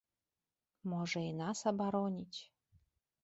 Можа, 0.93 1.21
і 1.29 1.33
нас 1.41 1.59
абароніць. 1.71 2.39